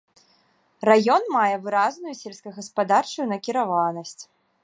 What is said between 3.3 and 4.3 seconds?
накіраванасць.